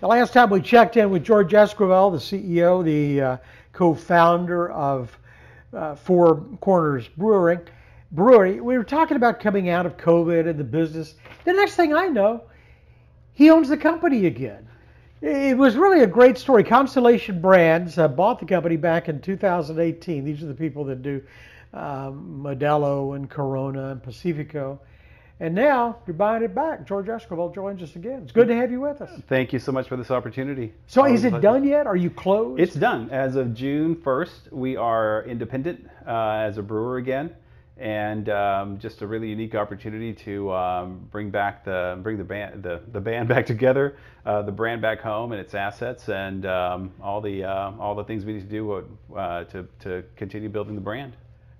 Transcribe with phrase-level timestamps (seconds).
[0.00, 3.36] The last time we checked in with George Esquivel, the CEO, the uh,
[3.74, 5.18] co-founder of
[5.74, 7.60] uh, Four Corners Brewing,
[8.10, 11.16] Brewery, we were talking about coming out of COVID and the business.
[11.44, 12.44] The next thing I know,
[13.34, 14.66] he owns the company again.
[15.20, 16.64] It was really a great story.
[16.64, 20.24] Constellation Brands uh, bought the company back in 2018.
[20.24, 21.22] These are the people that do
[21.74, 24.80] um, Modelo and Corona and Pacifico.
[25.42, 26.86] And now you're buying it back.
[26.86, 28.20] George Esquivel joins us again.
[28.24, 29.10] It's good to have you with us.
[29.26, 30.74] Thank you so much for this opportunity.
[30.86, 31.86] So, is it done yet?
[31.86, 32.60] Are you closed?
[32.60, 33.08] It's done.
[33.10, 37.34] As of June 1st, we are independent uh, as a brewer again,
[37.78, 42.62] and um, just a really unique opportunity to um, bring back the bring the band
[42.62, 43.96] the, the band back together,
[44.26, 48.04] uh, the brand back home and its assets, and um, all the uh, all the
[48.04, 51.16] things we need to do uh, to to continue building the brand.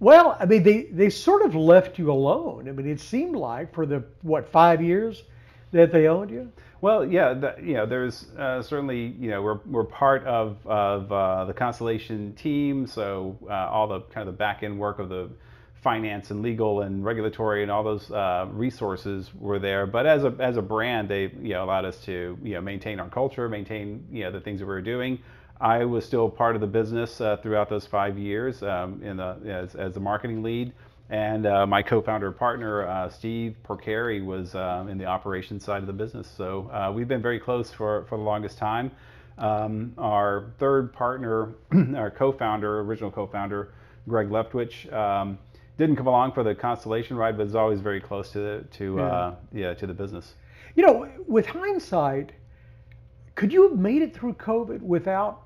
[0.00, 2.68] Well, I mean, they, they sort of left you alone.
[2.68, 5.22] I mean, it seemed like for the, what, five years
[5.72, 6.50] that they owned you?
[6.80, 11.10] Well, yeah, the, you know, there's uh, certainly, you know, we're, we're part of, of
[11.10, 15.08] uh, the Constellation team, so uh, all the kind of the back end work of
[15.08, 15.30] the
[15.82, 19.86] finance and legal and regulatory and all those uh, resources were there.
[19.86, 23.00] But as a, as a brand, they, you know, allowed us to, you know, maintain
[23.00, 25.18] our culture, maintain, you know, the things that we were doing.
[25.60, 29.36] I was still part of the business uh, throughout those five years um, in the,
[29.46, 30.72] as, as the marketing lead.
[31.10, 35.86] And uh, my co-founder partner, uh, Steve Porcari, was uh, in the operations side of
[35.86, 36.28] the business.
[36.36, 38.90] So uh, we've been very close for, for the longest time.
[39.36, 41.54] Um, our third partner,
[41.96, 43.72] our co-founder, original co-founder,
[44.08, 45.38] Greg Leftwich, um,
[45.76, 48.96] didn't come along for the Constellation ride, but is always very close to the, to
[48.96, 49.02] yeah.
[49.02, 50.34] Uh, yeah to the business.
[50.76, 52.32] You know, with hindsight,
[53.34, 55.42] could you have made it through COVID without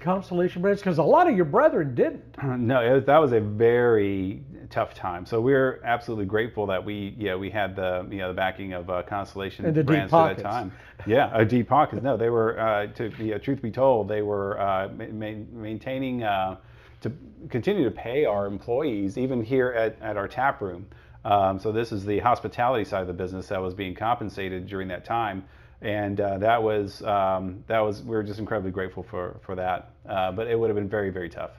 [0.00, 0.80] Constellation Brands?
[0.80, 2.22] Because a lot of your brethren didn't.
[2.42, 5.24] No, was, that was a very tough time.
[5.24, 8.90] So we're absolutely grateful that we, yeah, we had the, you know, the backing of
[8.90, 10.72] uh, Constellation and the Brands at that time.
[11.06, 12.02] Yeah, uh, deep pockets.
[12.02, 16.22] No, they were, uh, to you know, truth be told, they were uh, ma- maintaining
[16.22, 16.56] uh,
[17.00, 17.12] to
[17.48, 20.86] continue to pay our employees, even here at, at our tap room.
[21.24, 24.88] Um, so this is the hospitality side of the business that was being compensated during
[24.88, 25.44] that time
[25.82, 29.90] and uh, that was um, that was we were just incredibly grateful for for that.
[30.08, 31.52] Uh, but it would have been very very tough.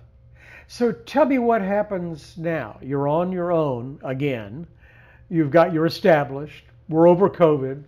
[0.68, 2.78] So tell me what happens now.
[2.82, 4.68] You're on your own again.
[5.30, 6.66] You've got you're established.
[6.90, 7.84] We're over COVID.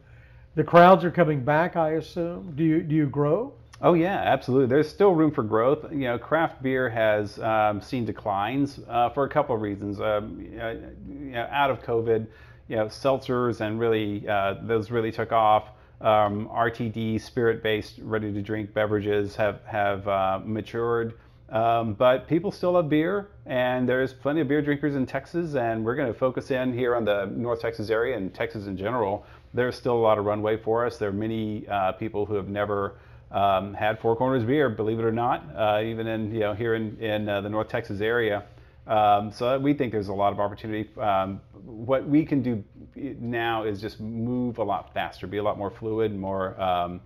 [0.56, 2.54] The crowds are coming back, I assume.
[2.56, 3.54] Do you do you grow?
[3.82, 4.68] Oh yeah, absolutely.
[4.68, 5.92] There's still room for growth.
[5.92, 10.02] You know, craft beer has um, seen declines uh, for a couple of reasons.
[10.02, 12.28] Um, you know, out of COVID,
[12.68, 15.70] you know, seltzers and really uh, those really took off
[16.02, 21.14] um, RTD spirit-based ready-to-drink beverages have have uh, matured,
[21.50, 25.84] um, but people still love beer, and there's plenty of beer drinkers in Texas, and
[25.84, 29.26] we're going to focus in here on the North Texas area and Texas in general.
[29.54, 30.98] There's still a lot of runway for us.
[30.98, 32.96] There are many uh, people who have never
[33.32, 36.76] um, had Four Corners beer, believe it or not, uh, even in you know here
[36.76, 38.44] in in uh, the North Texas area.
[38.90, 40.90] Um, so we think there's a lot of opportunity.
[41.00, 42.64] Um, what we can do
[42.96, 47.00] now is just move a lot faster, be a lot more fluid, more um,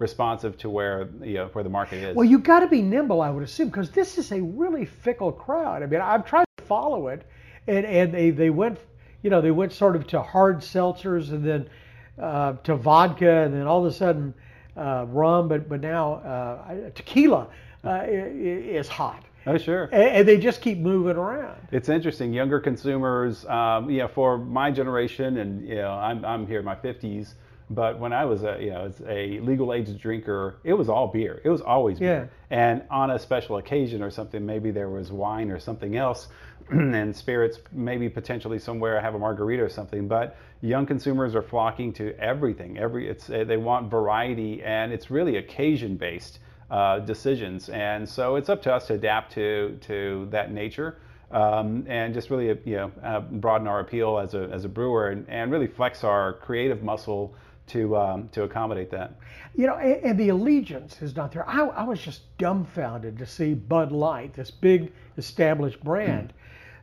[0.00, 2.16] responsive to where you know where the market is.
[2.16, 5.30] Well, you've got to be nimble, I would assume, because this is a really fickle
[5.30, 5.84] crowd.
[5.84, 7.24] I mean, I've tried to follow it,
[7.68, 8.80] and and they they went,
[9.22, 11.70] you know, they went sort of to hard seltzers and then
[12.20, 14.34] uh, to vodka, and then all of a sudden
[14.76, 17.46] uh, rum, but but now uh, tequila
[17.84, 19.22] uh, is hot.
[19.48, 19.84] Oh, sure.
[19.84, 21.56] And, and, they just keep moving around.
[21.72, 22.34] It's interesting.
[22.34, 26.64] Younger consumers, um, you know, for my generation, and you know, I'm I'm here in
[26.64, 27.34] my 50s.
[27.70, 31.08] But when I was a you know as a legal age drinker, it was all
[31.08, 31.40] beer.
[31.44, 32.30] It was always beer.
[32.50, 32.56] Yeah.
[32.56, 36.28] And on a special occasion or something, maybe there was wine or something else,
[36.70, 40.08] and spirits, maybe potentially somewhere I have a margarita or something.
[40.08, 42.78] But young consumers are flocking to everything.
[42.78, 46.38] Every it's they want variety, and it's really occasion based
[46.70, 47.68] uh, decisions.
[47.68, 50.98] And so it's up to us to adapt to to that nature.
[51.30, 55.10] Um, and just really you know uh, broaden our appeal as a, as a brewer
[55.10, 57.34] and, and really flex our creative muscle
[57.68, 59.14] to um, to accommodate that.
[59.54, 61.48] You know, and, and, the allegiance is not there.
[61.48, 66.32] I, I, was just dumbfounded to see Bud Light, this big established brand,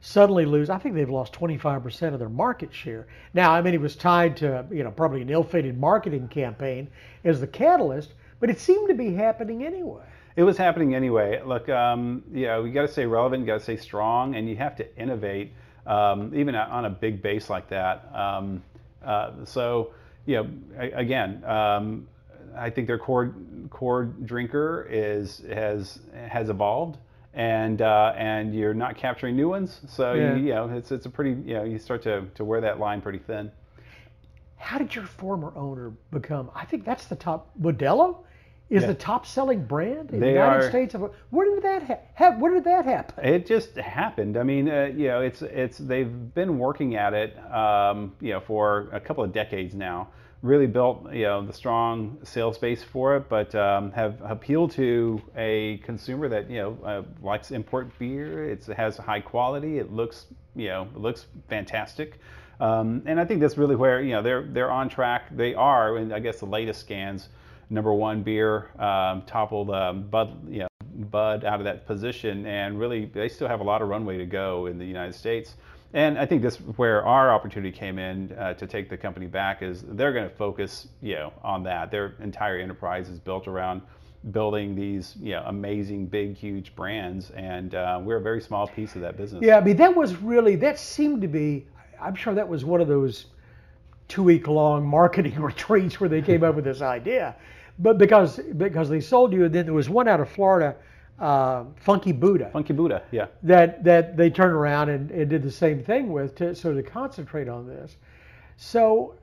[0.02, 0.70] suddenly lose.
[0.70, 3.08] I think they've lost 25% of their market share.
[3.34, 6.88] Now, I mean, it was tied to you know probably an ill-fated marketing campaign
[7.24, 10.04] as the catalyst, but it seemed to be happening anyway.
[10.36, 11.42] It was happening anyway.
[11.46, 14.50] Look, um, you know, you got to stay relevant, you got to stay strong, and
[14.50, 15.54] you have to innovate,
[15.88, 18.14] um, even on a big base like that.
[18.14, 18.62] Um,
[19.04, 19.94] uh, so,
[20.26, 20.50] you know,
[20.94, 22.08] again, um,
[22.58, 23.34] I think their core
[23.70, 26.98] core drinker is has has evolved,
[27.34, 29.81] and uh, and you're not capturing new ones.
[29.88, 30.36] So yeah.
[30.36, 32.80] you, you know, it's it's a pretty you know you start to to wear that
[32.80, 33.52] line pretty thin.
[34.57, 36.50] How did your former owner become?
[36.56, 37.50] I think that's the top.
[37.62, 38.18] Modelo
[38.69, 38.88] is Yeah.
[38.88, 40.96] the top-selling brand in the United are- States.
[40.96, 43.24] Of, where did that ha- ha- Where did that happen?
[43.24, 44.38] It just happened.
[44.38, 48.40] I mean, uh, you know, it's it's they've been working at it, um, you know,
[48.40, 50.07] for a couple of decades now.
[50.42, 55.19] Really built, you know, the strong sales base for it, but um, have appealed to
[55.36, 58.48] a consumer that you know uh, likes import beer.
[58.50, 59.80] It's, it has high quality.
[59.80, 60.25] It looks,
[60.56, 62.19] you know, it looks fantastic.
[62.60, 65.36] Um, and I think that's really where you know they're they're on track.
[65.36, 67.30] They are, and I guess the latest scans,
[67.69, 70.68] number one beer um, toppled um, Bud, you know,
[71.12, 74.25] Bud out of that position, and really they still have a lot of runway to
[74.25, 75.56] go in the United States.
[75.94, 79.62] And I think this where our opportunity came in uh, to take the company back
[79.62, 81.90] is they're going to focus, you know, on that.
[81.90, 83.81] Their entire enterprise is built around
[84.31, 88.96] building these, you know, amazing, big, huge brands, and uh, we're a very small piece
[88.96, 89.44] of that business.
[89.44, 91.66] Yeah, I mean that was really that seemed to be.
[92.01, 93.27] I'm sure that was one of those
[94.07, 97.36] two-week-long marketing retreats where they came up with this idea,
[97.80, 100.75] but because because they sold you, and then there was one out of Florida,
[101.19, 103.27] uh, Funky Buddha, Funky Buddha, yeah.
[103.44, 106.83] that that they turned around and, and did the same thing with to so to
[106.83, 107.97] concentrate on this.
[108.57, 109.15] So,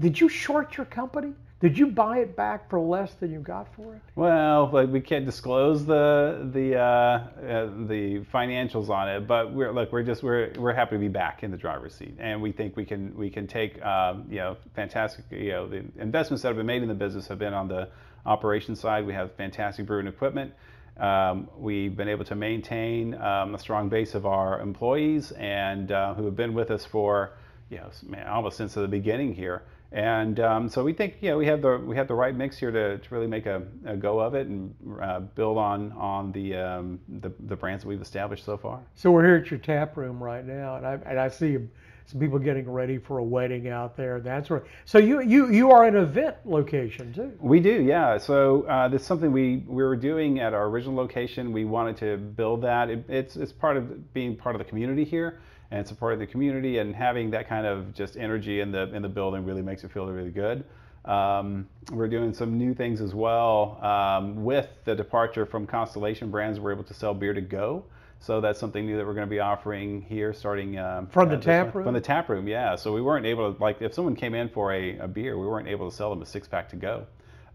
[0.00, 1.34] did you short your company?
[1.58, 4.02] Did you buy it back for less than you got for it?
[4.14, 9.72] Well, like we can't disclose the the uh, uh, the financials on it, but we're
[9.72, 12.52] look, we're just we're we're happy to be back in the driver's seat, and we
[12.52, 16.48] think we can we can take um, you know fantastic you know the investments that
[16.48, 17.88] have been made in the business have been on the
[18.26, 19.06] operations side.
[19.06, 20.52] We have fantastic brewing equipment.
[20.98, 26.14] Um, we've been able to maintain um, a strong base of our employees and uh,
[26.14, 27.32] who have been with us for
[27.70, 29.62] you know man, almost since the beginning here.
[29.92, 32.70] And um, so we think, know, we have the we have the right mix here
[32.70, 36.56] to, to really make a, a go of it and uh, build on on the,
[36.56, 38.80] um, the the brands that we've established so far.
[38.94, 41.58] So we're here at your tap room right now, and I and I see
[42.06, 44.20] some people getting ready for a wedding out there.
[44.20, 44.62] That's right.
[44.84, 47.32] So you you you are an event location too.
[47.40, 48.16] We do, yeah.
[48.16, 51.52] So uh, this is something we, we were doing at our original location.
[51.52, 52.90] We wanted to build that.
[52.90, 55.40] It, it's it's part of being part of the community here
[55.72, 59.08] and supporting the community and having that kind of just energy in the in the
[59.08, 60.64] building really makes it feel really good.
[61.04, 66.58] Um, we're doing some new things as well um, with the departure from Constellation Brands.
[66.58, 67.84] We're able to sell beer to go.
[68.18, 71.36] So that's something new that we're going to be offering here, starting um, From the
[71.36, 71.84] tap room?
[71.84, 72.74] From the tap room, yeah.
[72.74, 75.46] So we weren't able to like if someone came in for a, a beer, we
[75.46, 77.06] weren't able to sell them a six pack to go.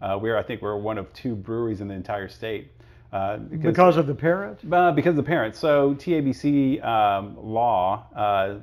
[0.02, 2.72] Uh, we're I think we're one of two breweries in the entire state.
[3.12, 4.60] Uh, Because of the parent?
[4.72, 5.60] uh, because of the parents.
[5.60, 8.54] So TABC um, law uh,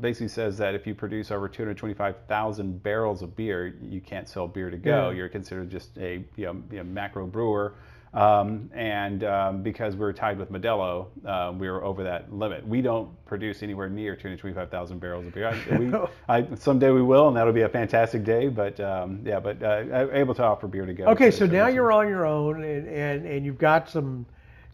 [0.00, 4.70] basically says that if you produce over 225,000 barrels of beer, you can't sell beer
[4.70, 5.10] to go.
[5.10, 5.16] Yeah.
[5.16, 7.74] You're considered just a you know, you know, macro brewer.
[8.12, 12.66] Um, and um, because we're tied with Modelo, uh, we were over that limit.
[12.66, 15.46] We don't produce anywhere near 225,000 barrels of beer.
[15.48, 15.92] I, we,
[16.28, 18.48] I, someday we will, and that'll be a fantastic day.
[18.48, 21.04] But um, yeah, but uh, able to offer beer to go.
[21.06, 24.26] Okay, to- so to now you're on your own, and and, and you've got some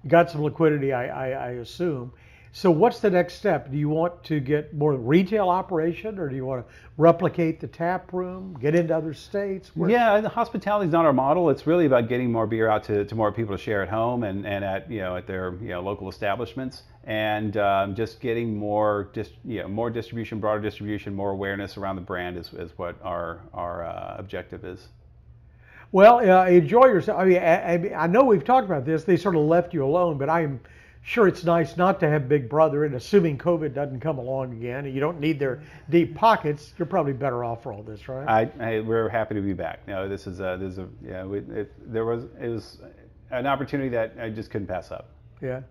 [0.09, 2.13] got some liquidity, I, I I assume.
[2.57, 3.71] So what's the next step?
[3.71, 7.67] Do you want to get more retail operation, or do you want to replicate the
[7.67, 9.73] tap room, get into other states?
[9.75, 11.51] Where- Yeah, the hospitality is not our model.
[11.51, 14.23] It's really about getting more beer out to, to more people to share at home
[14.23, 18.57] and, and at you know at their you know local establishments, and um, just getting
[18.57, 22.71] more dis, you know more distribution, broader distribution, more awareness around the brand is, is
[22.79, 24.89] what our our uh, objective is.
[25.93, 27.21] Well, uh, enjoy yourself.
[27.21, 29.05] I mean, I, I mean, I know we've talked about this.
[29.05, 30.59] They sort of left you alone, but I'm
[31.07, 32.85] sure it's nice not to have Big Brother.
[32.85, 36.87] And assuming COVID doesn't come along again, and you don't need their deep pockets, you're
[36.87, 38.51] probably better off for all this, right?
[38.61, 39.87] I, I we're happy to be back.
[39.87, 41.25] No, this is a, this is a yeah.
[41.25, 42.79] We, it, there was it was
[43.31, 45.09] an opportunity that I just couldn't pass up.
[45.41, 45.63] Yeah.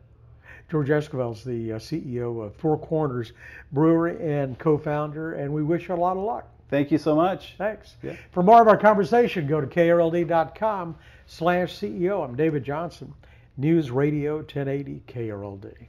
[0.72, 3.34] George Esquivel's the uh, CEO of Four Corners
[3.72, 6.48] Brewery and co-founder, and we wish you a lot of luck.
[6.70, 7.54] Thank you so much.
[7.60, 7.96] Thanks.
[8.02, 8.16] Yeah.
[8.32, 10.96] For more of our conversation, go to krld.com
[11.28, 12.28] slash CEO.
[12.28, 13.14] I'm David Johnson,
[13.58, 15.88] News Radio 1080 KRLD.